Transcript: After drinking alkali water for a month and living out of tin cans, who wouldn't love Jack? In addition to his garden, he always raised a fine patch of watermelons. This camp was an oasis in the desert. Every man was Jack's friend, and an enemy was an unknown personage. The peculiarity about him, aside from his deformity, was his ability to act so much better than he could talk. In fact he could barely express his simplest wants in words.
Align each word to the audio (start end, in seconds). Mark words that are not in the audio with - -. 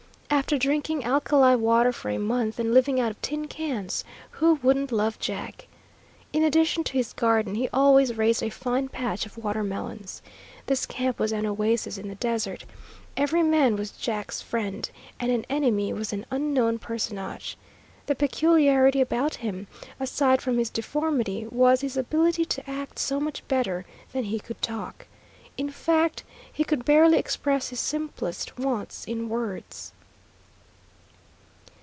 After 0.33 0.57
drinking 0.57 1.03
alkali 1.03 1.55
water 1.57 1.91
for 1.93 2.09
a 2.09 2.17
month 2.17 2.57
and 2.57 2.73
living 2.73 2.99
out 3.01 3.11
of 3.11 3.21
tin 3.21 3.47
cans, 3.47 4.03
who 4.31 4.55
wouldn't 4.63 4.91
love 4.93 5.19
Jack? 5.19 5.67
In 6.33 6.41
addition 6.43 6.83
to 6.85 6.93
his 6.93 7.11
garden, 7.13 7.55
he 7.55 7.67
always 7.69 8.17
raised 8.17 8.41
a 8.41 8.49
fine 8.49 8.87
patch 8.89 9.25
of 9.25 9.37
watermelons. 9.37 10.21
This 10.67 10.85
camp 10.85 11.19
was 11.19 11.31
an 11.33 11.45
oasis 11.45 11.97
in 11.97 12.07
the 12.07 12.15
desert. 12.15 12.63
Every 13.17 13.43
man 13.43 13.75
was 13.75 13.91
Jack's 13.91 14.41
friend, 14.41 14.89
and 15.19 15.31
an 15.33 15.45
enemy 15.49 15.91
was 15.93 16.11
an 16.13 16.25
unknown 16.31 16.79
personage. 16.79 17.55
The 18.07 18.15
peculiarity 18.15 18.99
about 19.01 19.35
him, 19.35 19.67
aside 19.99 20.41
from 20.41 20.57
his 20.57 20.69
deformity, 20.69 21.45
was 21.51 21.81
his 21.81 21.97
ability 21.97 22.45
to 22.45 22.69
act 22.69 22.99
so 22.99 23.19
much 23.19 23.45
better 23.49 23.85
than 24.13 24.23
he 24.23 24.39
could 24.39 24.61
talk. 24.61 25.07
In 25.57 25.69
fact 25.69 26.23
he 26.51 26.63
could 26.63 26.83
barely 26.85 27.17
express 27.19 27.67
his 27.69 27.81
simplest 27.81 28.57
wants 28.57 29.03
in 29.05 29.27
words. 29.29 29.91